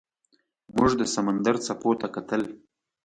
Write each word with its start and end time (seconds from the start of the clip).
موږ 0.75 0.91
د 0.99 1.03
سمندر 1.13 1.55
څپو 1.65 1.91
ته 2.01 2.07
کتل. 2.15 2.41